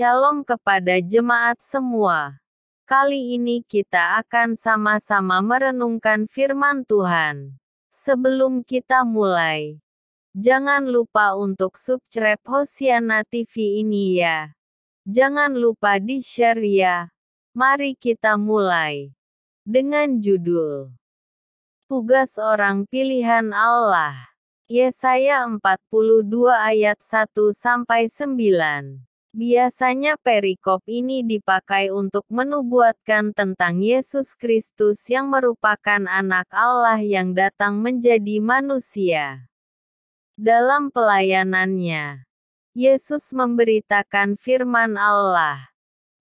Shalom 0.00 0.48
kepada 0.48 0.96
jemaat 0.96 1.60
semua. 1.60 2.40
Kali 2.88 3.36
ini 3.36 3.60
kita 3.60 4.16
akan 4.24 4.56
sama-sama 4.56 5.44
merenungkan 5.44 6.24
firman 6.24 6.88
Tuhan. 6.88 7.60
Sebelum 7.92 8.64
kita 8.64 9.04
mulai, 9.04 9.76
jangan 10.32 10.88
lupa 10.88 11.36
untuk 11.36 11.76
subscribe 11.76 12.40
Hosiana 12.48 13.28
TV 13.28 13.84
ini 13.84 14.24
ya. 14.24 14.56
Jangan 15.04 15.52
lupa 15.52 16.00
di-share 16.00 16.64
ya. 16.64 17.12
Mari 17.52 17.92
kita 17.92 18.40
mulai. 18.40 19.12
Dengan 19.68 20.16
judul 20.16 20.96
Tugas 21.92 22.40
orang 22.40 22.88
pilihan 22.88 23.52
Allah. 23.52 24.32
Yesaya 24.64 25.44
42 25.44 25.60
ayat 26.56 26.96
1 27.04 27.52
sampai 27.52 28.08
9. 28.08 29.09
Biasanya 29.30 30.18
perikop 30.18 30.82
ini 30.90 31.22
dipakai 31.22 31.94
untuk 31.94 32.26
menubuatkan 32.26 33.30
tentang 33.30 33.78
Yesus 33.78 34.34
Kristus 34.34 35.06
yang 35.06 35.30
merupakan 35.30 36.02
anak 36.02 36.50
Allah 36.50 36.98
yang 36.98 37.30
datang 37.30 37.78
menjadi 37.78 38.42
manusia. 38.42 39.46
Dalam 40.34 40.90
pelayanannya, 40.90 42.26
Yesus 42.74 43.30
memberitakan 43.30 44.34
firman 44.34 44.98
Allah, 44.98 45.70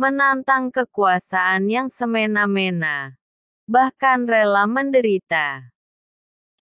menantang 0.00 0.72
kekuasaan 0.72 1.68
yang 1.68 1.92
semena-mena, 1.92 3.20
bahkan 3.68 4.24
rela 4.24 4.64
menderita. 4.64 5.60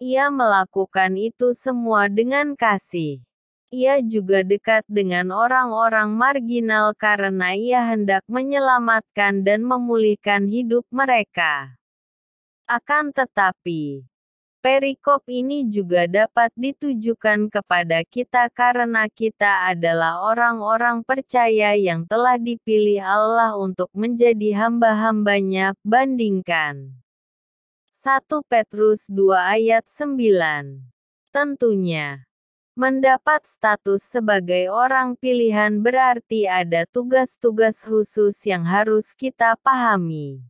Ia 0.02 0.26
melakukan 0.34 1.14
itu 1.14 1.54
semua 1.54 2.10
dengan 2.10 2.58
kasih. 2.58 3.22
Ia 3.72 4.04
juga 4.04 4.44
dekat 4.44 4.84
dengan 4.84 5.32
orang-orang 5.32 6.12
marginal 6.12 6.92
karena 6.92 7.56
ia 7.56 7.80
hendak 7.80 8.20
menyelamatkan 8.28 9.40
dan 9.40 9.64
memulihkan 9.64 10.44
hidup 10.44 10.84
mereka. 10.92 11.72
Akan 12.68 13.16
tetapi, 13.16 14.04
perikop 14.60 15.24
ini 15.24 15.64
juga 15.72 16.04
dapat 16.04 16.52
ditujukan 16.52 17.48
kepada 17.48 18.04
kita 18.04 18.52
karena 18.52 19.08
kita 19.08 19.72
adalah 19.72 20.20
orang-orang 20.20 21.00
percaya 21.00 21.72
yang 21.72 22.04
telah 22.04 22.36
dipilih 22.36 23.00
Allah 23.00 23.56
untuk 23.56 23.88
menjadi 23.96 24.68
hamba-hambanya, 24.68 25.72
bandingkan 25.80 26.92
1 28.04 28.20
Petrus 28.52 29.08
2 29.08 29.32
ayat 29.32 29.88
9. 29.88 30.92
Tentunya, 31.32 32.28
mendapat 32.72 33.44
status 33.44 34.00
sebagai 34.00 34.72
orang 34.72 35.12
pilihan 35.16 35.80
berarti 35.84 36.48
ada 36.48 36.88
tugas-tugas 36.88 37.84
khusus 37.84 38.36
yang 38.48 38.64
harus 38.64 39.12
kita 39.12 39.60
pahami. 39.60 40.40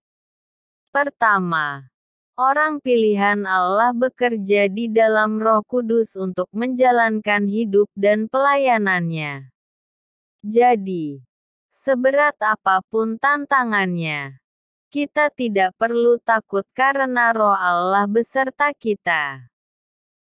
Pertama, 0.94 1.90
orang 2.38 2.78
pilihan 2.78 3.42
Allah 3.42 3.90
bekerja 3.90 4.70
di 4.70 4.86
dalam 4.86 5.42
Roh 5.42 5.66
Kudus 5.66 6.14
untuk 6.14 6.46
menjalankan 6.54 7.48
hidup 7.50 7.90
dan 7.98 8.30
pelayanannya. 8.30 9.50
Jadi, 10.42 11.22
seberat 11.70 12.34
apa 12.42 12.82
pun 12.90 13.18
tantangannya, 13.18 14.42
kita 14.92 15.32
tidak 15.32 15.72
perlu 15.80 16.20
takut 16.20 16.68
karena 16.76 17.32
roh 17.32 17.56
Allah 17.56 18.04
beserta 18.04 18.76
kita. 18.76 19.48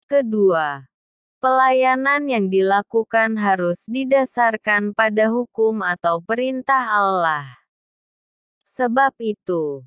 Kedua, 0.08 0.87
pelayanan 1.38 2.26
yang 2.26 2.46
dilakukan 2.50 3.38
harus 3.38 3.86
didasarkan 3.86 4.94
pada 4.94 5.30
hukum 5.30 5.82
atau 5.82 6.18
perintah 6.22 6.98
Allah. 6.98 7.58
Sebab 8.66 9.14
itu, 9.18 9.82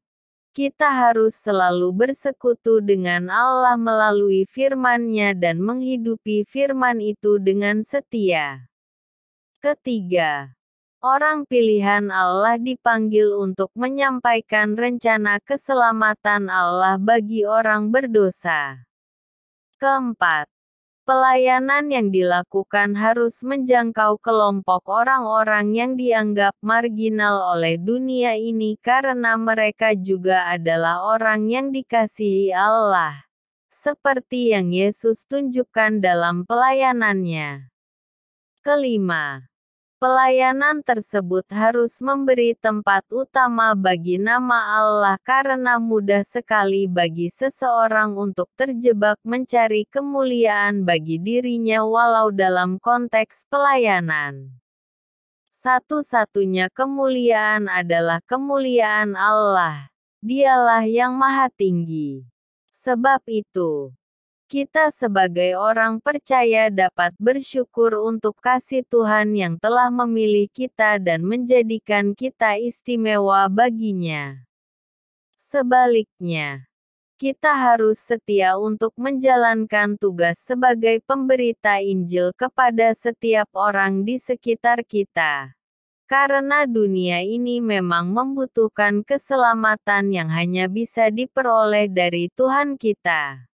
kita 0.52 0.92
harus 0.92 1.32
selalu 1.36 1.96
bersekutu 1.96 2.84
dengan 2.84 3.32
Allah 3.32 3.80
melalui 3.80 4.44
firman-Nya 4.48 5.32
dan 5.36 5.64
menghidupi 5.64 6.44
firman 6.44 7.00
itu 7.00 7.40
dengan 7.40 7.80
setia. 7.88 8.68
Ketiga, 9.64 10.52
Orang 11.02 11.50
pilihan 11.50 12.14
Allah 12.14 12.62
dipanggil 12.62 13.34
untuk 13.34 13.74
menyampaikan 13.74 14.78
rencana 14.78 15.42
keselamatan 15.42 16.46
Allah 16.46 17.02
bagi 17.02 17.42
orang 17.42 17.90
berdosa. 17.90 18.86
Keempat, 19.82 20.46
pelayanan 21.04 21.92
yang 21.92 22.08
dilakukan 22.08 22.96
harus 22.96 23.44
menjangkau 23.44 24.22
kelompok 24.24 24.88
orang-orang 24.88 25.76
yang 25.76 25.92
dianggap 26.00 26.56
marginal 26.64 27.58
oleh 27.58 27.76
dunia 27.76 28.40
ini 28.40 28.80
karena 28.80 29.36
mereka 29.36 29.92
juga 29.92 30.48
adalah 30.54 31.04
orang 31.04 31.52
yang 31.52 31.68
dikasihi 31.76 32.56
Allah, 32.56 33.28
seperti 33.68 34.56
yang 34.56 34.72
Yesus 34.72 35.28
tunjukkan 35.28 36.00
dalam 36.00 36.48
pelayanannya. 36.48 37.68
Kelima, 38.64 39.51
Pelayanan 40.02 40.82
tersebut 40.82 41.46
harus 41.54 42.02
memberi 42.02 42.58
tempat 42.58 43.06
utama 43.14 43.78
bagi 43.78 44.18
nama 44.18 44.82
Allah 44.82 45.22
karena 45.22 45.78
mudah 45.78 46.26
sekali 46.26 46.90
bagi 46.90 47.30
seseorang 47.30 48.18
untuk 48.18 48.50
terjebak 48.58 49.22
mencari 49.22 49.86
kemuliaan 49.86 50.82
bagi 50.90 51.22
dirinya 51.22 51.86
walau 51.86 52.34
dalam 52.34 52.82
konteks 52.82 53.46
pelayanan. 53.46 54.50
Satu-satunya 55.62 56.74
kemuliaan 56.74 57.70
adalah 57.70 58.26
kemuliaan 58.26 59.14
Allah. 59.14 59.94
Dialah 60.26 60.82
yang 60.90 61.14
maha 61.14 61.46
tinggi. 61.54 62.26
Sebab 62.74 63.22
itu, 63.30 63.94
kita 64.52 64.92
sebagai 64.92 65.56
orang 65.56 66.04
percaya 66.04 66.68
dapat 66.68 67.16
bersyukur 67.16 67.96
untuk 68.04 68.36
kasih 68.44 68.84
Tuhan 68.84 69.32
yang 69.32 69.56
telah 69.56 69.88
memilih 69.88 70.52
kita 70.52 71.00
dan 71.00 71.24
menjadikan 71.24 72.12
kita 72.12 72.60
istimewa 72.60 73.48
baginya. 73.48 74.44
Sebaliknya, 75.40 76.68
kita 77.16 77.56
harus 77.56 77.96
setia 77.96 78.60
untuk 78.60 78.92
menjalankan 79.00 79.96
tugas 79.96 80.36
sebagai 80.44 81.00
pemberita 81.08 81.80
Injil 81.80 82.36
kepada 82.36 82.92
setiap 82.92 83.48
orang 83.56 84.04
di 84.04 84.20
sekitar 84.20 84.84
kita. 84.84 85.56
Karena 86.12 86.68
dunia 86.68 87.24
ini 87.24 87.64
memang 87.64 88.12
membutuhkan 88.12 89.08
keselamatan 89.08 90.12
yang 90.12 90.28
hanya 90.28 90.68
bisa 90.68 91.08
diperoleh 91.08 91.88
dari 91.88 92.28
Tuhan 92.36 92.76
kita. 92.76 93.51